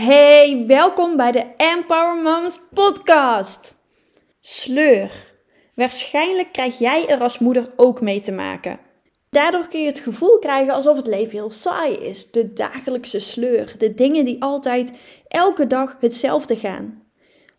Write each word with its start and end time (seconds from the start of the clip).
Hey, 0.00 0.64
welkom 0.66 1.16
bij 1.16 1.32
de 1.32 1.46
Empower 1.56 2.22
Moms 2.22 2.60
podcast. 2.74 3.76
Sleur. 4.40 5.34
Waarschijnlijk 5.74 6.52
krijg 6.52 6.78
jij 6.78 7.08
er 7.08 7.20
als 7.20 7.38
moeder 7.38 7.66
ook 7.76 8.00
mee 8.00 8.20
te 8.20 8.32
maken. 8.32 8.78
Daardoor 9.30 9.66
kun 9.66 9.80
je 9.80 9.86
het 9.86 9.98
gevoel 9.98 10.38
krijgen 10.38 10.74
alsof 10.74 10.96
het 10.96 11.06
leven 11.06 11.32
heel 11.32 11.50
saai 11.50 11.92
is. 11.92 12.30
De 12.30 12.52
dagelijkse 12.52 13.18
sleur, 13.18 13.74
de 13.78 13.94
dingen 13.94 14.24
die 14.24 14.42
altijd 14.42 14.92
elke 15.28 15.66
dag 15.66 15.96
hetzelfde 16.00 16.56
gaan. 16.56 17.02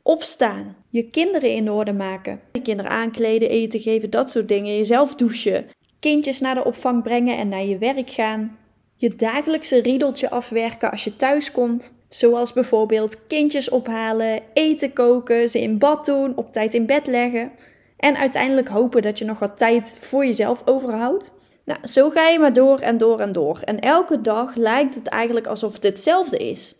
Opstaan, 0.03 0.75
je 0.89 1.09
kinderen 1.09 1.53
in 1.53 1.71
orde 1.71 1.93
maken, 1.93 2.41
je 2.51 2.61
kinderen 2.61 2.91
aankleden, 2.91 3.49
eten 3.49 3.79
geven, 3.79 4.09
dat 4.09 4.29
soort 4.29 4.47
dingen, 4.47 4.77
jezelf 4.77 5.15
douchen, 5.15 5.69
kindjes 5.99 6.39
naar 6.39 6.55
de 6.55 6.65
opvang 6.65 7.03
brengen 7.03 7.37
en 7.37 7.49
naar 7.49 7.65
je 7.65 7.77
werk 7.77 8.09
gaan. 8.09 8.59
Je 9.00 9.16
dagelijkse 9.16 9.81
riedeltje 9.81 10.29
afwerken 10.29 10.91
als 10.91 11.04
je 11.04 11.16
thuis 11.16 11.52
komt. 11.52 11.93
Zoals 12.09 12.54
bijvoorbeeld 12.54 13.27
kindjes 13.27 13.70
ophalen, 13.70 14.41
eten 14.53 14.94
koken, 14.94 15.49
ze 15.49 15.62
in 15.62 15.77
bad 15.77 16.05
doen, 16.05 16.35
op 16.35 16.53
tijd 16.53 16.73
in 16.73 16.85
bed 16.85 17.08
leggen. 17.08 17.52
En 17.98 18.17
uiteindelijk 18.17 18.67
hopen 18.67 19.02
dat 19.02 19.17
je 19.17 19.25
nog 19.25 19.39
wat 19.39 19.58
tijd 19.58 19.98
voor 20.02 20.25
jezelf 20.25 20.62
overhoudt. 20.66 21.31
Nou, 21.66 21.80
zo 21.88 22.09
ga 22.09 22.27
je 22.27 22.39
maar 22.39 22.53
door 22.53 22.80
en 22.80 22.98
door 22.98 23.20
en 23.20 23.31
door. 23.31 23.59
En 23.63 23.80
elke 23.80 24.22
dag 24.22 24.55
lijkt 24.55 24.95
het 24.95 25.08
eigenlijk 25.08 25.47
alsof 25.47 25.73
het 25.73 25.84
hetzelfde 25.84 26.38
is. 26.38 26.75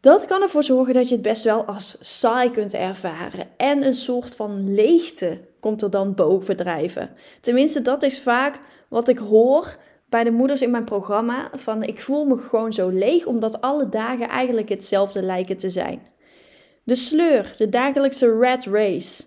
Dat 0.00 0.24
kan 0.24 0.42
ervoor 0.42 0.64
zorgen 0.64 0.94
dat 0.94 1.08
je 1.08 1.14
het 1.14 1.22
best 1.22 1.44
wel 1.44 1.64
als 1.64 1.96
saai 2.00 2.50
kunt 2.50 2.74
ervaren. 2.74 3.48
En 3.56 3.82
een 3.82 3.94
soort 3.94 4.36
van 4.36 4.74
leegte 4.74 5.40
komt 5.60 5.82
er 5.82 5.90
dan 5.90 6.14
bovendrijven. 6.14 7.10
Tenminste, 7.40 7.82
dat 7.82 8.02
is 8.02 8.20
vaak 8.20 8.58
wat 8.88 9.08
ik 9.08 9.18
hoor 9.18 9.76
bij 10.08 10.24
de 10.24 10.30
moeders 10.30 10.62
in 10.62 10.70
mijn 10.70 10.84
programma. 10.84 11.50
Van 11.54 11.82
ik 11.82 12.00
voel 12.00 12.24
me 12.24 12.36
gewoon 12.36 12.72
zo 12.72 12.88
leeg 12.88 13.26
omdat 13.26 13.60
alle 13.60 13.88
dagen 13.88 14.28
eigenlijk 14.28 14.68
hetzelfde 14.68 15.22
lijken 15.22 15.56
te 15.56 15.70
zijn. 15.70 16.00
De 16.84 16.96
sleur, 16.96 17.54
de 17.58 17.68
dagelijkse 17.68 18.38
rat 18.38 18.64
race. 18.64 19.24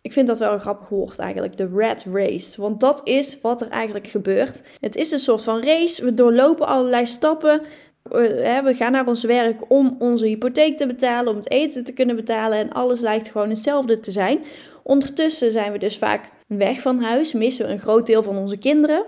Ik 0.00 0.12
vind 0.12 0.26
dat 0.26 0.38
wel 0.38 0.52
een 0.52 0.60
grappig 0.60 0.88
woord 0.88 1.18
eigenlijk, 1.18 1.56
de 1.56 1.68
rat 1.68 2.04
race. 2.12 2.60
Want 2.60 2.80
dat 2.80 3.00
is 3.04 3.40
wat 3.40 3.60
er 3.60 3.68
eigenlijk 3.68 4.06
gebeurt. 4.06 4.62
Het 4.80 4.96
is 4.96 5.10
een 5.10 5.18
soort 5.18 5.42
van 5.42 5.62
race. 5.62 6.04
We 6.04 6.14
doorlopen 6.14 6.66
allerlei 6.66 7.06
stappen. 7.06 7.62
We 8.02 8.72
gaan 8.76 8.92
naar 8.92 9.06
ons 9.06 9.24
werk 9.24 9.70
om 9.70 9.96
onze 9.98 10.26
hypotheek 10.26 10.78
te 10.78 10.86
betalen, 10.86 11.30
om 11.32 11.36
het 11.36 11.50
eten 11.50 11.84
te 11.84 11.92
kunnen 11.92 12.16
betalen. 12.16 12.58
En 12.58 12.72
alles 12.72 13.00
lijkt 13.00 13.28
gewoon 13.28 13.48
hetzelfde 13.48 14.00
te 14.00 14.10
zijn. 14.10 14.44
Ondertussen 14.82 15.52
zijn 15.52 15.72
we 15.72 15.78
dus 15.78 15.98
vaak 15.98 16.30
weg 16.46 16.80
van 16.80 17.00
huis, 17.00 17.32
missen 17.32 17.66
we 17.66 17.72
een 17.72 17.78
groot 17.78 18.06
deel 18.06 18.22
van 18.22 18.36
onze 18.36 18.56
kinderen. 18.56 19.04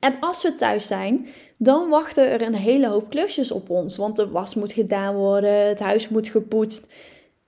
En 0.00 0.14
als 0.20 0.42
we 0.42 0.54
thuis 0.54 0.86
zijn, 0.86 1.26
dan 1.58 1.88
wachten 1.88 2.30
er 2.30 2.42
een 2.42 2.54
hele 2.54 2.88
hoop 2.88 3.10
klusjes 3.10 3.50
op 3.50 3.70
ons. 3.70 3.96
Want 3.96 4.16
de 4.16 4.28
was 4.28 4.54
moet 4.54 4.72
gedaan 4.72 5.14
worden, 5.14 5.68
het 5.68 5.80
huis 5.80 6.08
moet 6.08 6.28
gepoetst. 6.28 6.92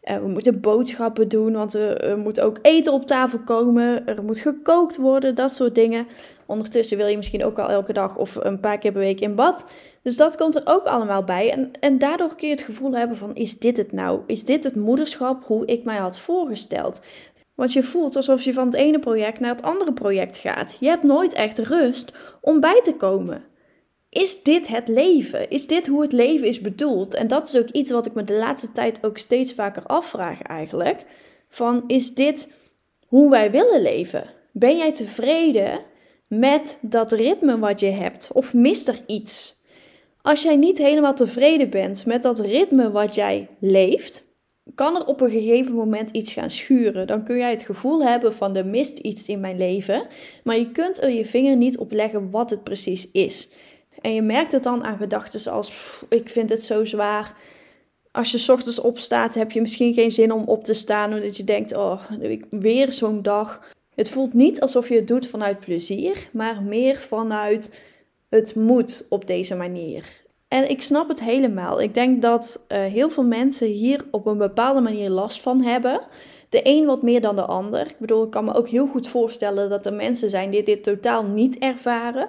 Eh, 0.02 0.16
we 0.16 0.28
moeten 0.28 0.60
boodschappen 0.60 1.28
doen, 1.28 1.52
want 1.52 1.74
er, 1.74 2.18
moet 2.18 2.40
ook 2.40 2.58
eten 2.62 2.92
op 2.92 3.06
tafel 3.06 3.38
komen. 3.38 4.06
Er 4.06 4.22
moet 4.22 4.38
gekookt 4.38 4.96
worden, 4.96 5.34
dat 5.34 5.52
soort 5.52 5.74
dingen. 5.74 6.06
Ondertussen 6.46 6.96
wil 6.96 7.06
je 7.06 7.16
misschien 7.16 7.44
ook 7.44 7.58
al 7.58 7.68
elke 7.68 7.92
dag 7.92 8.16
of 8.16 8.34
een 8.40 8.60
paar 8.60 8.78
keer 8.78 8.92
per 8.92 9.00
week 9.00 9.20
in 9.20 9.34
bad. 9.34 9.70
Dus 10.02 10.16
dat 10.16 10.36
komt 10.36 10.54
er 10.54 10.62
ook 10.64 10.84
allemaal 10.86 11.24
bij. 11.24 11.50
En, 11.50 11.70
en 11.80 11.98
daardoor 11.98 12.34
kun 12.34 12.48
je 12.48 12.54
het 12.54 12.64
gevoel 12.64 12.92
hebben 12.92 13.16
van, 13.16 13.34
is 13.34 13.58
dit 13.58 13.76
het 13.76 13.92
nou? 13.92 14.20
Is 14.26 14.44
dit 14.44 14.64
het 14.64 14.76
moederschap 14.76 15.44
hoe 15.44 15.66
ik 15.66 15.84
mij 15.84 15.96
had 15.96 16.18
voorgesteld? 16.18 17.00
Want 17.54 17.72
je 17.72 17.82
voelt 17.82 18.16
alsof 18.16 18.42
je 18.42 18.52
van 18.52 18.66
het 18.66 18.74
ene 18.74 18.98
project 18.98 19.40
naar 19.40 19.50
het 19.50 19.62
andere 19.62 19.92
project 19.92 20.36
gaat. 20.36 20.76
Je 20.80 20.88
hebt 20.88 21.02
nooit 21.02 21.32
echt 21.32 21.58
rust 21.58 22.12
om 22.40 22.60
bij 22.60 22.80
te 22.82 22.94
komen. 22.96 23.44
Is 24.08 24.42
dit 24.42 24.66
het 24.66 24.88
leven? 24.88 25.50
Is 25.50 25.66
dit 25.66 25.86
hoe 25.86 26.02
het 26.02 26.12
leven 26.12 26.46
is 26.46 26.60
bedoeld? 26.60 27.14
En 27.14 27.28
dat 27.28 27.46
is 27.46 27.56
ook 27.56 27.68
iets 27.68 27.90
wat 27.90 28.06
ik 28.06 28.14
me 28.14 28.24
de 28.24 28.34
laatste 28.34 28.72
tijd 28.72 29.04
ook 29.04 29.18
steeds 29.18 29.54
vaker 29.54 29.82
afvraag 29.82 30.42
eigenlijk. 30.42 31.04
Van 31.48 31.84
is 31.86 32.14
dit 32.14 32.54
hoe 33.06 33.30
wij 33.30 33.50
willen 33.50 33.82
leven? 33.82 34.24
Ben 34.52 34.76
jij 34.76 34.92
tevreden 34.92 35.80
met 36.26 36.78
dat 36.80 37.12
ritme 37.12 37.58
wat 37.58 37.80
je 37.80 37.90
hebt? 37.90 38.30
Of 38.32 38.54
mist 38.54 38.88
er 38.88 38.98
iets? 39.06 39.60
Als 40.22 40.42
jij 40.42 40.56
niet 40.56 40.78
helemaal 40.78 41.14
tevreden 41.14 41.70
bent 41.70 42.06
met 42.06 42.22
dat 42.22 42.38
ritme 42.38 42.90
wat 42.90 43.14
jij 43.14 43.48
leeft, 43.58 44.24
kan 44.74 44.96
er 44.96 45.06
op 45.06 45.20
een 45.20 45.30
gegeven 45.30 45.74
moment 45.74 46.10
iets 46.10 46.32
gaan 46.32 46.50
schuren. 46.50 47.06
Dan 47.06 47.24
kun 47.24 47.36
jij 47.36 47.50
het 47.50 47.62
gevoel 47.62 48.04
hebben 48.04 48.34
van 48.34 48.56
er 48.56 48.66
mist 48.66 48.98
iets 48.98 49.28
in 49.28 49.40
mijn 49.40 49.56
leven, 49.56 50.06
maar 50.44 50.58
je 50.58 50.70
kunt 50.70 51.02
er 51.02 51.10
je 51.10 51.26
vinger 51.26 51.56
niet 51.56 51.78
op 51.78 51.92
leggen 51.92 52.30
wat 52.30 52.50
het 52.50 52.62
precies 52.64 53.10
is. 53.10 53.48
En 54.00 54.14
je 54.14 54.22
merkt 54.22 54.52
het 54.52 54.62
dan 54.62 54.84
aan 54.84 54.96
gedachten 54.96 55.52
als 55.52 55.72
ik 56.08 56.28
vind 56.28 56.50
het 56.50 56.62
zo 56.62 56.84
zwaar. 56.84 57.36
Als 58.10 58.30
je 58.30 58.38
s 58.38 58.48
ochtends 58.48 58.80
opstaat, 58.80 59.34
heb 59.34 59.50
je 59.50 59.60
misschien 59.60 59.94
geen 59.94 60.12
zin 60.12 60.32
om 60.32 60.44
op 60.44 60.64
te 60.64 60.74
staan, 60.74 61.12
omdat 61.12 61.36
je 61.36 61.44
denkt, 61.44 61.76
oh, 61.76 62.10
weer 62.50 62.92
zo'n 62.92 63.22
dag. 63.22 63.60
Het 63.94 64.10
voelt 64.10 64.34
niet 64.34 64.60
alsof 64.60 64.88
je 64.88 64.94
het 64.94 65.08
doet 65.08 65.26
vanuit 65.26 65.60
plezier, 65.60 66.28
maar 66.32 66.62
meer 66.62 66.96
vanuit 66.96 67.80
het 68.28 68.54
moet 68.54 69.06
op 69.08 69.26
deze 69.26 69.54
manier. 69.54 70.21
En 70.52 70.70
ik 70.70 70.82
snap 70.82 71.08
het 71.08 71.20
helemaal. 71.20 71.80
Ik 71.80 71.94
denk 71.94 72.22
dat 72.22 72.64
uh, 72.68 72.78
heel 72.78 73.10
veel 73.10 73.24
mensen 73.24 73.66
hier 73.66 74.04
op 74.10 74.26
een 74.26 74.38
bepaalde 74.38 74.80
manier 74.80 75.10
last 75.10 75.42
van 75.42 75.62
hebben. 75.62 76.00
De 76.48 76.60
een 76.62 76.86
wat 76.86 77.02
meer 77.02 77.20
dan 77.20 77.36
de 77.36 77.44
ander. 77.44 77.80
Ik 77.80 77.98
bedoel, 77.98 78.24
ik 78.24 78.30
kan 78.30 78.44
me 78.44 78.54
ook 78.54 78.68
heel 78.68 78.86
goed 78.86 79.08
voorstellen 79.08 79.70
dat 79.70 79.86
er 79.86 79.92
mensen 79.92 80.30
zijn 80.30 80.50
die 80.50 80.62
dit 80.62 80.82
totaal 80.82 81.24
niet 81.24 81.58
ervaren. 81.58 82.28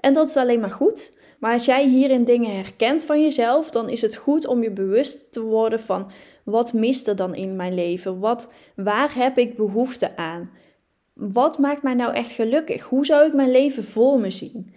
En 0.00 0.12
dat 0.12 0.26
is 0.26 0.36
alleen 0.36 0.60
maar 0.60 0.70
goed. 0.70 1.18
Maar 1.38 1.52
als 1.52 1.64
jij 1.64 1.88
hierin 1.88 2.24
dingen 2.24 2.56
herkent 2.56 3.04
van 3.04 3.22
jezelf, 3.22 3.70
dan 3.70 3.88
is 3.88 4.00
het 4.00 4.16
goed 4.16 4.46
om 4.46 4.62
je 4.62 4.70
bewust 4.70 5.32
te 5.32 5.40
worden 5.40 5.80
van 5.80 6.10
wat 6.44 6.72
mist 6.72 7.08
er 7.08 7.16
dan 7.16 7.34
in 7.34 7.56
mijn 7.56 7.74
leven? 7.74 8.18
Wat, 8.18 8.48
waar 8.76 9.14
heb 9.14 9.38
ik 9.38 9.56
behoefte 9.56 10.16
aan? 10.16 10.50
Wat 11.12 11.58
maakt 11.58 11.82
mij 11.82 11.94
nou 11.94 12.14
echt 12.14 12.30
gelukkig? 12.30 12.82
Hoe 12.82 13.06
zou 13.06 13.26
ik 13.26 13.32
mijn 13.32 13.50
leven 13.50 13.84
voor 13.84 14.20
me 14.20 14.30
zien? 14.30 14.74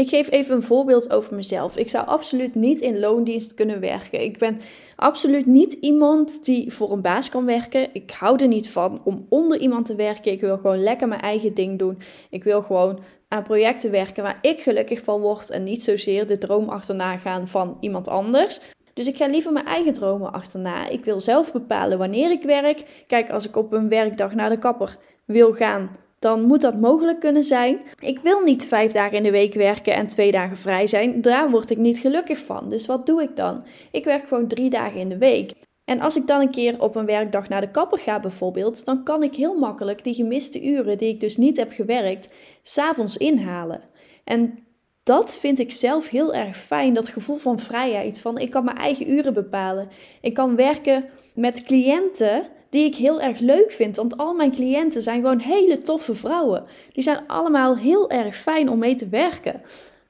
Ik 0.00 0.08
geef 0.08 0.30
even 0.30 0.54
een 0.54 0.62
voorbeeld 0.62 1.10
over 1.10 1.34
mezelf. 1.34 1.76
Ik 1.76 1.88
zou 1.88 2.06
absoluut 2.06 2.54
niet 2.54 2.80
in 2.80 2.98
loondienst 2.98 3.54
kunnen 3.54 3.80
werken. 3.80 4.22
Ik 4.22 4.38
ben 4.38 4.60
absoluut 4.96 5.46
niet 5.46 5.72
iemand 5.72 6.44
die 6.44 6.72
voor 6.72 6.92
een 6.92 7.00
baas 7.00 7.28
kan 7.28 7.44
werken. 7.44 7.88
Ik 7.92 8.10
hou 8.10 8.42
er 8.42 8.48
niet 8.48 8.70
van 8.70 9.00
om 9.04 9.26
onder 9.28 9.58
iemand 9.58 9.86
te 9.86 9.94
werken. 9.94 10.32
Ik 10.32 10.40
wil 10.40 10.56
gewoon 10.56 10.82
lekker 10.82 11.08
mijn 11.08 11.20
eigen 11.20 11.54
ding 11.54 11.78
doen. 11.78 11.98
Ik 12.30 12.44
wil 12.44 12.62
gewoon 12.62 13.00
aan 13.28 13.42
projecten 13.42 13.90
werken 13.90 14.22
waar 14.22 14.38
ik 14.40 14.60
gelukkig 14.60 15.00
van 15.00 15.20
word 15.20 15.50
en 15.50 15.64
niet 15.64 15.82
zozeer 15.82 16.26
de 16.26 16.38
droom 16.38 16.68
achterna 16.68 17.16
gaan 17.16 17.48
van 17.48 17.76
iemand 17.80 18.08
anders. 18.08 18.60
Dus 18.94 19.06
ik 19.06 19.16
ga 19.16 19.26
liever 19.26 19.52
mijn 19.52 19.66
eigen 19.66 19.92
dromen 19.92 20.32
achterna. 20.32 20.88
Ik 20.88 21.04
wil 21.04 21.20
zelf 21.20 21.52
bepalen 21.52 21.98
wanneer 21.98 22.30
ik 22.30 22.42
werk. 22.42 23.04
Kijk, 23.06 23.30
als 23.30 23.48
ik 23.48 23.56
op 23.56 23.72
een 23.72 23.88
werkdag 23.88 24.34
naar 24.34 24.50
de 24.50 24.58
kapper 24.58 24.96
wil 25.24 25.52
gaan, 25.52 25.90
dan 26.20 26.42
moet 26.42 26.60
dat 26.60 26.80
mogelijk 26.80 27.20
kunnen 27.20 27.44
zijn. 27.44 27.80
Ik 27.98 28.18
wil 28.18 28.40
niet 28.40 28.66
vijf 28.66 28.92
dagen 28.92 29.16
in 29.16 29.22
de 29.22 29.30
week 29.30 29.54
werken 29.54 29.94
en 29.94 30.06
twee 30.06 30.32
dagen 30.32 30.56
vrij 30.56 30.86
zijn. 30.86 31.20
Daar 31.20 31.50
word 31.50 31.70
ik 31.70 31.78
niet 31.78 31.98
gelukkig 31.98 32.38
van. 32.38 32.68
Dus 32.68 32.86
wat 32.86 33.06
doe 33.06 33.22
ik 33.22 33.36
dan? 33.36 33.64
Ik 33.90 34.04
werk 34.04 34.28
gewoon 34.28 34.48
drie 34.48 34.70
dagen 34.70 35.00
in 35.00 35.08
de 35.08 35.18
week. 35.18 35.52
En 35.84 36.00
als 36.00 36.16
ik 36.16 36.26
dan 36.26 36.40
een 36.40 36.50
keer 36.50 36.82
op 36.82 36.96
een 36.96 37.06
werkdag 37.06 37.48
naar 37.48 37.60
de 37.60 37.70
kapper 37.70 37.98
ga 37.98 38.20
bijvoorbeeld, 38.20 38.84
dan 38.84 39.04
kan 39.04 39.22
ik 39.22 39.34
heel 39.34 39.58
makkelijk 39.58 40.04
die 40.04 40.14
gemiste 40.14 40.64
uren 40.64 40.98
die 40.98 41.08
ik 41.08 41.20
dus 41.20 41.36
niet 41.36 41.56
heb 41.56 41.72
gewerkt, 41.72 42.32
s'avonds 42.62 43.16
inhalen. 43.16 43.80
En 44.24 44.58
dat 45.02 45.36
vind 45.36 45.58
ik 45.58 45.72
zelf 45.72 46.08
heel 46.08 46.34
erg 46.34 46.56
fijn, 46.56 46.94
dat 46.94 47.08
gevoel 47.08 47.36
van 47.36 47.58
vrijheid, 47.58 48.20
van 48.20 48.38
ik 48.38 48.50
kan 48.50 48.64
mijn 48.64 48.76
eigen 48.76 49.10
uren 49.10 49.34
bepalen. 49.34 49.88
Ik 50.20 50.34
kan 50.34 50.56
werken 50.56 51.04
met 51.34 51.62
cliënten 51.62 52.42
die 52.70 52.84
ik 52.84 52.96
heel 52.96 53.20
erg 53.20 53.38
leuk 53.38 53.72
vind. 53.72 53.96
Want 53.96 54.16
al 54.16 54.34
mijn 54.34 54.52
cliënten 54.52 55.02
zijn 55.02 55.20
gewoon 55.20 55.38
hele 55.38 55.78
toffe 55.78 56.14
vrouwen. 56.14 56.64
Die 56.92 57.02
zijn 57.02 57.26
allemaal 57.26 57.76
heel 57.76 58.10
erg 58.10 58.36
fijn 58.36 58.68
om 58.68 58.78
mee 58.78 58.94
te 58.94 59.08
werken. 59.08 59.62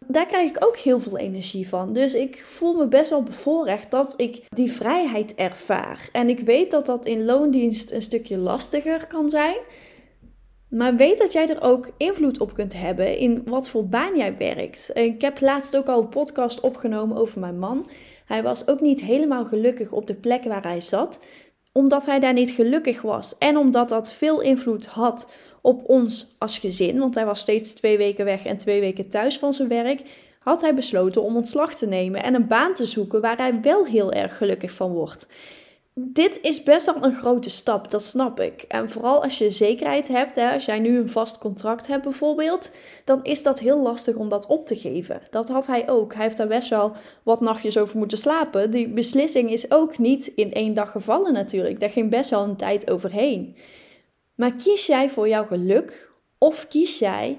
Daar 0.07 0.27
krijg 0.27 0.51
ik 0.51 0.65
ook 0.65 0.77
heel 0.77 1.01
veel 1.01 1.19
energie 1.19 1.69
van. 1.69 1.93
Dus 1.93 2.15
ik 2.15 2.45
voel 2.47 2.75
me 2.75 2.89
best 2.89 3.11
wel 3.11 3.23
bevoorrecht 3.23 3.91
dat 3.91 4.15
ik 4.17 4.43
die 4.49 4.73
vrijheid 4.73 5.35
ervaar. 5.35 6.09
En 6.13 6.29
ik 6.29 6.41
weet 6.41 6.71
dat 6.71 6.87
dat 6.87 7.07
in 7.07 7.25
loondienst 7.25 7.91
een 7.91 8.03
stukje 8.03 8.39
lastiger 8.39 9.07
kan 9.07 9.29
zijn. 9.29 9.57
Maar 10.69 10.97
weet 10.97 11.19
dat 11.19 11.33
jij 11.33 11.49
er 11.49 11.63
ook 11.63 11.91
invloed 11.97 12.41
op 12.41 12.55
kunt 12.55 12.73
hebben 12.77 13.19
in 13.19 13.43
wat 13.45 13.69
voor 13.69 13.89
baan 13.89 14.17
jij 14.17 14.37
werkt. 14.37 14.91
Ik 14.95 15.21
heb 15.21 15.41
laatst 15.41 15.77
ook 15.77 15.87
al 15.87 16.01
een 16.01 16.09
podcast 16.09 16.61
opgenomen 16.61 17.17
over 17.17 17.41
mijn 17.41 17.59
man. 17.59 17.87
Hij 18.25 18.43
was 18.43 18.69
ook 18.69 18.81
niet 18.81 19.01
helemaal 19.01 19.47
gelukkig 19.47 19.93
op 19.93 20.07
de 20.07 20.15
plek 20.15 20.45
waar 20.45 20.63
hij 20.63 20.81
zat 20.81 21.19
omdat 21.73 22.07
hij 22.07 22.21
daar 22.21 22.33
niet 22.33 22.51
gelukkig 22.51 23.03
was 23.03 23.39
en 23.39 23.57
omdat 23.57 23.89
dat 23.89 24.13
veel 24.13 24.41
invloed 24.41 24.87
had 24.87 25.33
op 25.61 25.89
ons 25.89 26.35
als 26.39 26.59
gezin, 26.59 26.99
want 26.99 27.15
hij 27.15 27.25
was 27.25 27.41
steeds 27.41 27.73
twee 27.73 27.97
weken 27.97 28.25
weg 28.25 28.45
en 28.45 28.57
twee 28.57 28.81
weken 28.81 29.09
thuis 29.09 29.39
van 29.39 29.53
zijn 29.53 29.69
werk, 29.69 30.03
had 30.39 30.61
hij 30.61 30.75
besloten 30.75 31.23
om 31.23 31.37
ontslag 31.37 31.75
te 31.75 31.87
nemen 31.87 32.23
en 32.23 32.35
een 32.35 32.47
baan 32.47 32.75
te 32.75 32.87
zoeken 32.87 33.21
waar 33.21 33.37
hij 33.37 33.61
wel 33.61 33.85
heel 33.85 34.13
erg 34.13 34.37
gelukkig 34.37 34.73
van 34.73 34.93
wordt. 34.93 35.27
Dit 36.09 36.39
is 36.43 36.63
best 36.63 36.87
wel 36.87 37.05
een 37.05 37.15
grote 37.15 37.51
stap, 37.51 37.91
dat 37.91 38.03
snap 38.03 38.41
ik. 38.41 38.63
En 38.63 38.91
vooral 38.91 39.23
als 39.23 39.39
je 39.39 39.51
zekerheid 39.51 40.09
hebt, 40.09 40.37
hè, 40.37 40.53
als 40.53 40.65
jij 40.65 40.79
nu 40.79 40.99
een 40.99 41.09
vast 41.09 41.39
contract 41.39 41.87
hebt 41.87 42.03
bijvoorbeeld, 42.03 42.71
dan 43.05 43.25
is 43.25 43.43
dat 43.43 43.59
heel 43.59 43.81
lastig 43.81 44.17
om 44.17 44.29
dat 44.29 44.47
op 44.47 44.67
te 44.67 44.77
geven. 44.77 45.23
Dat 45.31 45.49
had 45.49 45.67
hij 45.67 45.89
ook. 45.89 46.15
Hij 46.15 46.23
heeft 46.23 46.37
daar 46.37 46.49
best 46.49 46.69
wel 46.69 46.93
wat 47.23 47.41
nachtjes 47.41 47.79
over 47.79 47.99
moeten 47.99 48.19
slapen. 48.19 48.71
Die 48.71 48.89
beslissing 48.89 49.51
is 49.51 49.71
ook 49.71 49.99
niet 49.99 50.27
in 50.27 50.53
één 50.53 50.75
dag 50.75 50.91
gevallen 50.91 51.33
natuurlijk. 51.33 51.81
Daar 51.81 51.91
ging 51.91 52.11
best 52.11 52.31
wel 52.31 52.43
een 52.43 52.57
tijd 52.57 52.91
overheen. 52.91 53.57
Maar 54.35 54.53
kies 54.53 54.87
jij 54.87 55.11
voor 55.11 55.29
jouw 55.29 55.45
geluk 55.45 56.13
of 56.39 56.69
kies 56.69 56.99
jij 56.99 57.39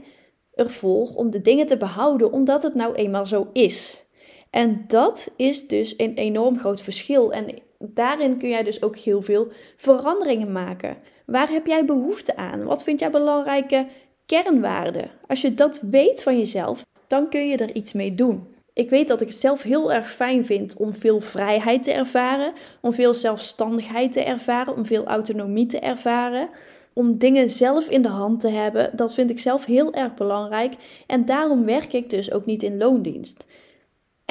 ervoor 0.54 1.08
om 1.16 1.30
de 1.30 1.42
dingen 1.42 1.66
te 1.66 1.78
behouden 1.78 2.31
omdat 2.31 2.63
het 2.63 2.75
nou 2.75 2.96
eenmaal 2.96 3.25
zo 3.25 3.48
is? 3.54 4.06
En 4.50 4.84
dat 4.88 5.34
is 5.36 5.68
dus 5.68 5.94
een 5.98 6.16
enorm 6.16 6.60
groot 6.60 6.81
verschil. 6.81 7.31
En 7.31 7.46
daarin 7.81 8.38
kun 8.38 8.50
jij 8.50 8.63
dus 8.63 8.83
ook 8.83 8.98
heel 8.98 9.22
veel 9.22 9.48
veranderingen 9.75 10.51
maken. 10.51 10.98
Waar 11.25 11.50
heb 11.50 11.68
jij 11.68 11.86
behoefte 11.86 12.36
aan? 12.36 12.63
Wat 12.63 12.83
vind 12.83 13.00
jij 13.00 13.12
belangrijke 13.12 13.86
kernwaarden? 14.25 15.12
Als 15.28 15.42
je 15.42 15.54
dat 15.54 15.81
weet 15.81 16.24
van 16.24 16.38
jezelf, 16.38 16.86
dan 17.07 17.30
kun 17.30 17.48
je 17.48 17.57
er 17.57 17.75
iets 17.75 17.94
mee 17.94 18.16
doen. 18.16 18.48
Ik 18.74 18.89
weet 18.89 19.07
dat 19.07 19.22
ik 19.22 19.28
het 19.28 19.38
zelf 19.38 19.62
heel 19.62 19.94
erg 19.94 20.12
fijn 20.12 20.45
vind 20.45 20.75
om 20.78 20.94
veel 20.94 21.19
vrijheid 21.22 21.83
te 21.83 21.92
ervaren, 21.92 22.54
om 22.81 22.94
veel 22.94 23.13
zelfstandigheid 23.13 24.12
te 24.12 24.24
ervaren, 24.24 24.75
om 24.75 24.86
veel 24.86 25.06
autonomie 25.06 25.66
te 25.66 25.80
ervaren. 25.80 26.50
Om 26.94 27.18
dingen 27.18 27.50
zelf 27.50 27.89
in 27.89 28.01
de 28.01 28.07
hand 28.07 28.39
te 28.39 28.50
hebben, 28.50 28.89
dat 28.95 29.13
vind 29.13 29.30
ik 29.30 29.39
zelf 29.39 29.66
heel 29.66 29.94
erg 29.94 30.13
belangrijk. 30.13 30.74
En 31.07 31.25
daarom 31.25 31.66
werk 31.66 31.94
ik 31.94 32.10
dus 32.10 32.31
ook 32.31 32.45
niet 32.45 32.63
in 32.63 32.77
loondienst. 32.77 33.45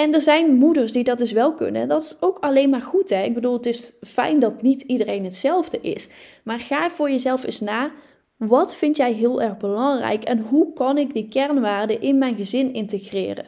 En 0.00 0.14
er 0.14 0.22
zijn 0.22 0.54
moeders 0.54 0.92
die 0.92 1.04
dat 1.04 1.18
dus 1.18 1.32
wel 1.32 1.52
kunnen. 1.54 1.88
Dat 1.88 2.02
is 2.02 2.16
ook 2.20 2.38
alleen 2.38 2.70
maar 2.70 2.82
goed. 2.82 3.10
Hè? 3.10 3.22
Ik 3.22 3.34
bedoel, 3.34 3.52
het 3.52 3.66
is 3.66 3.92
fijn 4.00 4.38
dat 4.38 4.62
niet 4.62 4.82
iedereen 4.82 5.24
hetzelfde 5.24 5.80
is. 5.80 6.08
Maar 6.42 6.60
ga 6.60 6.90
voor 6.90 7.10
jezelf 7.10 7.44
eens 7.44 7.60
na. 7.60 7.90
Wat 8.36 8.76
vind 8.76 8.96
jij 8.96 9.12
heel 9.12 9.42
erg 9.42 9.56
belangrijk 9.56 10.24
en 10.24 10.38
hoe 10.38 10.72
kan 10.72 10.98
ik 10.98 11.14
die 11.14 11.28
kernwaarden 11.28 12.00
in 12.00 12.18
mijn 12.18 12.36
gezin 12.36 12.72
integreren? 12.74 13.46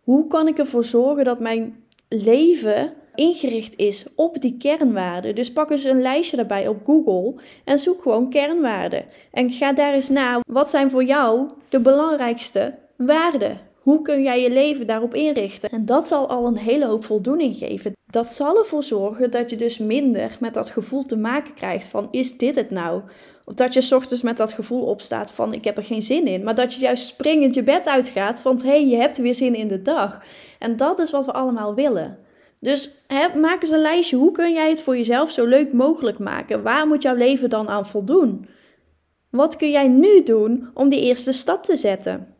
Hoe 0.00 0.26
kan 0.26 0.48
ik 0.48 0.58
ervoor 0.58 0.84
zorgen 0.84 1.24
dat 1.24 1.40
mijn 1.40 1.84
leven 2.08 2.92
ingericht 3.14 3.76
is 3.76 4.06
op 4.14 4.40
die 4.40 4.56
kernwaarden? 4.56 5.34
Dus 5.34 5.52
pak 5.52 5.70
eens 5.70 5.84
een 5.84 6.02
lijstje 6.02 6.36
daarbij 6.36 6.68
op 6.68 6.84
Google 6.84 7.34
en 7.64 7.78
zoek 7.78 8.02
gewoon 8.02 8.30
kernwaarden. 8.30 9.04
En 9.32 9.50
ga 9.50 9.72
daar 9.72 9.94
eens 9.94 10.08
na. 10.08 10.40
Wat 10.48 10.70
zijn 10.70 10.90
voor 10.90 11.04
jou 11.04 11.50
de 11.68 11.80
belangrijkste 11.80 12.78
waarden? 12.96 13.74
Hoe 13.86 14.02
kun 14.02 14.22
jij 14.22 14.42
je 14.42 14.50
leven 14.50 14.86
daarop 14.86 15.14
inrichten? 15.14 15.70
En 15.70 15.84
dat 15.84 16.06
zal 16.06 16.28
al 16.28 16.46
een 16.46 16.56
hele 16.56 16.86
hoop 16.86 17.04
voldoening 17.04 17.56
geven. 17.56 17.92
Dat 18.06 18.26
zal 18.26 18.58
ervoor 18.58 18.82
zorgen 18.82 19.30
dat 19.30 19.50
je 19.50 19.56
dus 19.56 19.78
minder 19.78 20.36
met 20.40 20.54
dat 20.54 20.70
gevoel 20.70 21.04
te 21.04 21.16
maken 21.16 21.54
krijgt 21.54 21.88
van 21.88 22.08
is 22.10 22.38
dit 22.38 22.54
het 22.54 22.70
nou? 22.70 23.02
Of 23.44 23.54
dat 23.54 23.74
je 23.74 23.80
s 23.80 23.92
ochtends 23.92 24.22
met 24.22 24.36
dat 24.36 24.52
gevoel 24.52 24.82
opstaat 24.82 25.32
van 25.32 25.52
ik 25.52 25.64
heb 25.64 25.76
er 25.76 25.82
geen 25.82 26.02
zin 26.02 26.26
in. 26.26 26.42
Maar 26.42 26.54
dat 26.54 26.74
je 26.74 26.80
juist 26.80 27.06
springend 27.06 27.54
je 27.54 27.62
bed 27.62 27.86
uitgaat 27.86 28.40
van 28.40 28.60
hé, 28.62 28.68
hey, 28.68 28.86
je 28.86 28.96
hebt 28.96 29.16
weer 29.16 29.34
zin 29.34 29.54
in 29.54 29.68
de 29.68 29.82
dag. 29.82 30.22
En 30.58 30.76
dat 30.76 30.98
is 30.98 31.10
wat 31.10 31.24
we 31.24 31.32
allemaal 31.32 31.74
willen. 31.74 32.18
Dus 32.60 32.90
hè, 33.06 33.38
maak 33.38 33.62
eens 33.62 33.70
een 33.70 33.78
lijstje. 33.78 34.16
Hoe 34.16 34.32
kun 34.32 34.52
jij 34.52 34.68
het 34.68 34.82
voor 34.82 34.96
jezelf 34.96 35.30
zo 35.30 35.44
leuk 35.44 35.72
mogelijk 35.72 36.18
maken? 36.18 36.62
Waar 36.62 36.86
moet 36.86 37.02
jouw 37.02 37.16
leven 37.16 37.50
dan 37.50 37.68
aan 37.68 37.86
voldoen? 37.86 38.46
Wat 39.30 39.56
kun 39.56 39.70
jij 39.70 39.88
nu 39.88 40.22
doen 40.22 40.70
om 40.74 40.88
die 40.88 41.00
eerste 41.00 41.32
stap 41.32 41.64
te 41.64 41.76
zetten? 41.76 42.35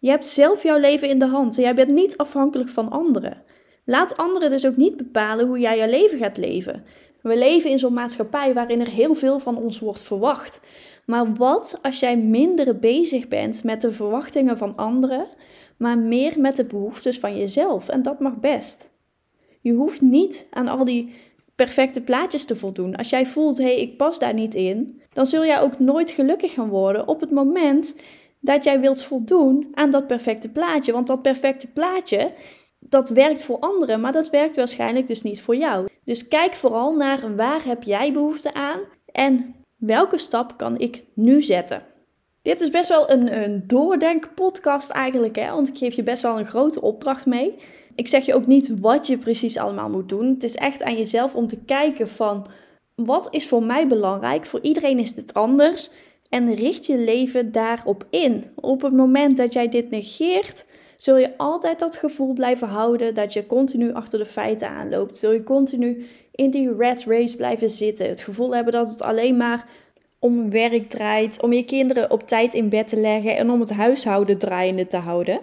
Je 0.00 0.10
hebt 0.10 0.26
zelf 0.26 0.62
jouw 0.62 0.78
leven 0.78 1.08
in 1.08 1.18
de 1.18 1.26
hand 1.26 1.56
en 1.56 1.62
jij 1.62 1.74
bent 1.74 1.90
niet 1.90 2.16
afhankelijk 2.16 2.68
van 2.68 2.90
anderen. 2.90 3.42
Laat 3.84 4.16
anderen 4.16 4.50
dus 4.50 4.66
ook 4.66 4.76
niet 4.76 4.96
bepalen 4.96 5.46
hoe 5.46 5.58
jij 5.58 5.76
jouw 5.76 5.88
leven 5.88 6.18
gaat 6.18 6.36
leven. 6.36 6.84
We 7.22 7.38
leven 7.38 7.70
in 7.70 7.78
zo'n 7.78 7.92
maatschappij 7.92 8.54
waarin 8.54 8.80
er 8.80 8.88
heel 8.88 9.14
veel 9.14 9.38
van 9.38 9.56
ons 9.56 9.78
wordt 9.78 10.02
verwacht. 10.02 10.60
Maar 11.06 11.34
wat 11.34 11.78
als 11.82 12.00
jij 12.00 12.16
minder 12.16 12.78
bezig 12.78 13.28
bent 13.28 13.64
met 13.64 13.80
de 13.80 13.92
verwachtingen 13.92 14.58
van 14.58 14.76
anderen, 14.76 15.26
maar 15.76 15.98
meer 15.98 16.40
met 16.40 16.56
de 16.56 16.64
behoeftes 16.64 17.18
van 17.18 17.38
jezelf? 17.38 17.88
En 17.88 18.02
dat 18.02 18.20
mag 18.20 18.36
best. 18.36 18.90
Je 19.60 19.72
hoeft 19.72 20.00
niet 20.00 20.46
aan 20.50 20.68
al 20.68 20.84
die 20.84 21.12
perfecte 21.54 22.00
plaatjes 22.00 22.44
te 22.44 22.56
voldoen. 22.56 22.96
Als 22.96 23.10
jij 23.10 23.26
voelt, 23.26 23.58
hé, 23.58 23.64
hey, 23.64 23.80
ik 23.80 23.96
pas 23.96 24.18
daar 24.18 24.34
niet 24.34 24.54
in, 24.54 25.00
dan 25.12 25.26
zul 25.26 25.44
jij 25.44 25.60
ook 25.60 25.78
nooit 25.78 26.10
gelukkig 26.10 26.52
gaan 26.52 26.68
worden 26.68 27.08
op 27.08 27.20
het 27.20 27.30
moment 27.30 27.94
dat 28.40 28.64
jij 28.64 28.80
wilt 28.80 29.02
voldoen 29.02 29.68
aan 29.74 29.90
dat 29.90 30.06
perfecte 30.06 30.48
plaatje. 30.48 30.92
Want 30.92 31.06
dat 31.06 31.22
perfecte 31.22 31.66
plaatje, 31.66 32.32
dat 32.78 33.08
werkt 33.08 33.44
voor 33.44 33.58
anderen, 33.58 34.00
maar 34.00 34.12
dat 34.12 34.30
werkt 34.30 34.56
waarschijnlijk 34.56 35.06
dus 35.06 35.22
niet 35.22 35.42
voor 35.42 35.56
jou. 35.56 35.88
Dus 36.04 36.28
kijk 36.28 36.54
vooral 36.54 36.96
naar 36.96 37.36
waar 37.36 37.64
heb 37.64 37.82
jij 37.82 38.12
behoefte 38.12 38.54
aan 38.54 38.80
en 39.12 39.54
welke 39.76 40.18
stap 40.18 40.56
kan 40.56 40.78
ik 40.78 41.04
nu 41.14 41.40
zetten. 41.40 41.82
Dit 42.42 42.60
is 42.60 42.70
best 42.70 42.88
wel 42.88 43.10
een, 43.10 43.42
een 43.42 43.62
doordenk-podcast 43.66 44.90
eigenlijk, 44.90 45.36
hè? 45.36 45.50
want 45.52 45.68
ik 45.68 45.78
geef 45.78 45.94
je 45.94 46.02
best 46.02 46.22
wel 46.22 46.38
een 46.38 46.46
grote 46.46 46.80
opdracht 46.80 47.26
mee. 47.26 47.54
Ik 47.94 48.08
zeg 48.08 48.26
je 48.26 48.34
ook 48.34 48.46
niet 48.46 48.80
wat 48.80 49.06
je 49.06 49.18
precies 49.18 49.56
allemaal 49.56 49.90
moet 49.90 50.08
doen. 50.08 50.26
Het 50.26 50.42
is 50.42 50.56
echt 50.56 50.82
aan 50.82 50.96
jezelf 50.96 51.34
om 51.34 51.46
te 51.46 51.58
kijken 51.58 52.08
van 52.08 52.46
wat 52.94 53.28
is 53.30 53.48
voor 53.48 53.62
mij 53.62 53.86
belangrijk. 53.86 54.44
Voor 54.46 54.60
iedereen 54.60 54.98
is 54.98 55.14
dit 55.14 55.34
anders. 55.34 55.90
En 56.30 56.54
richt 56.54 56.86
je 56.86 56.98
leven 56.98 57.52
daarop 57.52 58.06
in. 58.10 58.44
Op 58.54 58.82
het 58.82 58.92
moment 58.92 59.36
dat 59.36 59.52
jij 59.52 59.68
dit 59.68 59.90
negeert, 59.90 60.64
zul 60.96 61.16
je 61.16 61.36
altijd 61.36 61.78
dat 61.78 61.96
gevoel 61.96 62.32
blijven 62.32 62.68
houden 62.68 63.14
dat 63.14 63.32
je 63.32 63.46
continu 63.46 63.92
achter 63.92 64.18
de 64.18 64.26
feiten 64.26 64.68
aanloopt. 64.68 65.16
Zul 65.16 65.32
je 65.32 65.42
continu 65.42 66.06
in 66.34 66.50
die 66.50 66.74
red 66.74 67.04
race 67.04 67.36
blijven 67.36 67.70
zitten. 67.70 68.08
Het 68.08 68.20
gevoel 68.20 68.54
hebben 68.54 68.72
dat 68.72 68.88
het 68.88 69.02
alleen 69.02 69.36
maar 69.36 69.66
om 70.18 70.50
werk 70.50 70.88
draait, 70.88 71.42
om 71.42 71.52
je 71.52 71.64
kinderen 71.64 72.10
op 72.10 72.26
tijd 72.26 72.54
in 72.54 72.68
bed 72.68 72.88
te 72.88 73.00
leggen 73.00 73.36
en 73.36 73.50
om 73.50 73.60
het 73.60 73.70
huishouden 73.70 74.38
draaiende 74.38 74.86
te 74.86 74.96
houden. 74.96 75.40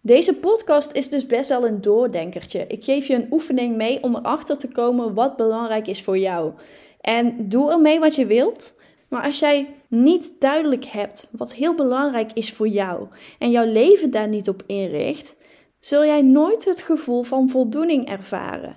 Deze 0.00 0.34
podcast 0.34 0.92
is 0.92 1.08
dus 1.08 1.26
best 1.26 1.48
wel 1.48 1.66
een 1.66 1.80
doordenkertje. 1.80 2.64
Ik 2.68 2.84
geef 2.84 3.06
je 3.06 3.14
een 3.14 3.28
oefening 3.30 3.76
mee 3.76 4.02
om 4.02 4.16
erachter 4.16 4.58
te 4.58 4.68
komen 4.68 5.14
wat 5.14 5.36
belangrijk 5.36 5.86
is 5.86 6.02
voor 6.02 6.18
jou. 6.18 6.52
En 7.00 7.48
doe 7.48 7.70
ermee 7.72 8.00
wat 8.00 8.14
je 8.14 8.26
wilt. 8.26 8.76
Maar 9.08 9.22
als 9.22 9.38
jij 9.38 9.74
niet 9.88 10.32
duidelijk 10.38 10.84
hebt 10.84 11.28
wat 11.30 11.54
heel 11.54 11.74
belangrijk 11.74 12.30
is 12.32 12.52
voor 12.52 12.68
jou 12.68 13.06
en 13.38 13.50
jouw 13.50 13.66
leven 13.66 14.10
daar 14.10 14.28
niet 14.28 14.48
op 14.48 14.62
inricht, 14.66 15.36
zul 15.80 16.04
jij 16.04 16.22
nooit 16.22 16.64
het 16.64 16.80
gevoel 16.80 17.22
van 17.22 17.48
voldoening 17.48 18.08
ervaren. 18.08 18.76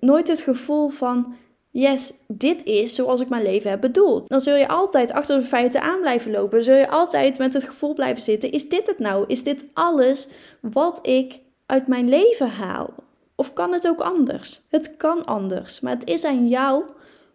Nooit 0.00 0.28
het 0.28 0.40
gevoel 0.40 0.88
van, 0.88 1.34
yes, 1.70 2.14
dit 2.28 2.64
is 2.64 2.94
zoals 2.94 3.20
ik 3.20 3.28
mijn 3.28 3.42
leven 3.42 3.70
heb 3.70 3.80
bedoeld. 3.80 4.28
Dan 4.28 4.40
zul 4.40 4.56
je 4.56 4.68
altijd 4.68 5.12
achter 5.12 5.38
de 5.38 5.44
feiten 5.44 5.82
aan 5.82 6.00
blijven 6.00 6.30
lopen. 6.30 6.64
Zul 6.64 6.76
je 6.76 6.90
altijd 6.90 7.38
met 7.38 7.52
het 7.52 7.64
gevoel 7.64 7.94
blijven 7.94 8.22
zitten, 8.22 8.52
is 8.52 8.68
dit 8.68 8.86
het 8.86 8.98
nou? 8.98 9.24
Is 9.26 9.42
dit 9.42 9.64
alles 9.72 10.28
wat 10.60 11.06
ik 11.06 11.40
uit 11.66 11.86
mijn 11.86 12.08
leven 12.08 12.48
haal? 12.48 12.94
Of 13.34 13.52
kan 13.52 13.72
het 13.72 13.88
ook 13.88 14.00
anders? 14.00 14.60
Het 14.68 14.96
kan 14.96 15.24
anders, 15.24 15.80
maar 15.80 15.92
het 15.92 16.06
is 16.06 16.24
aan 16.24 16.48
jou 16.48 16.84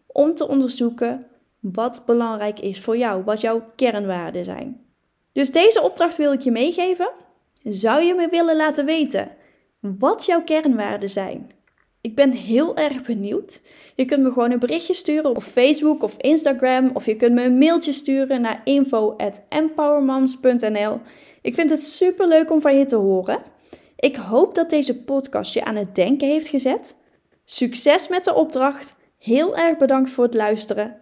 om 0.07 0.33
te 0.33 0.47
onderzoeken 0.47 1.25
wat 1.71 2.03
belangrijk 2.05 2.59
is 2.59 2.79
voor 2.79 2.97
jou, 2.97 3.23
wat 3.23 3.41
jouw 3.41 3.71
kernwaarden 3.75 4.43
zijn. 4.43 4.85
Dus 5.31 5.51
deze 5.51 5.81
opdracht 5.81 6.17
wil 6.17 6.33
ik 6.33 6.41
je 6.41 6.51
meegeven. 6.51 7.09
Zou 7.63 8.03
je 8.03 8.13
me 8.13 8.27
willen 8.29 8.55
laten 8.55 8.85
weten 8.85 9.31
wat 9.79 10.25
jouw 10.25 10.43
kernwaarden 10.43 11.09
zijn? 11.09 11.49
Ik 12.01 12.15
ben 12.15 12.31
heel 12.31 12.75
erg 12.75 13.01
benieuwd. 13.01 13.61
Je 13.95 14.05
kunt 14.05 14.23
me 14.23 14.31
gewoon 14.31 14.51
een 14.51 14.59
berichtje 14.59 14.93
sturen 14.93 15.29
op 15.29 15.43
Facebook 15.43 16.03
of 16.03 16.17
Instagram. 16.17 16.89
Of 16.93 17.05
je 17.05 17.15
kunt 17.15 17.33
me 17.33 17.43
een 17.43 17.57
mailtje 17.57 17.91
sturen 17.91 18.41
naar 18.41 18.61
info.empowermoms.nl. 18.63 20.99
Ik 21.41 21.53
vind 21.53 21.69
het 21.69 21.83
super 21.83 22.27
leuk 22.27 22.51
om 22.51 22.61
van 22.61 22.77
je 22.77 22.85
te 22.85 22.95
horen. 22.95 23.39
Ik 23.95 24.15
hoop 24.15 24.55
dat 24.55 24.69
deze 24.69 25.03
podcast 25.03 25.53
je 25.53 25.63
aan 25.63 25.75
het 25.75 25.95
denken 25.95 26.27
heeft 26.27 26.47
gezet. 26.47 26.95
Succes 27.45 28.07
met 28.07 28.23
de 28.23 28.33
opdracht. 28.33 28.95
Heel 29.17 29.57
erg 29.57 29.77
bedankt 29.77 30.09
voor 30.09 30.23
het 30.23 30.35
luisteren 30.35 31.01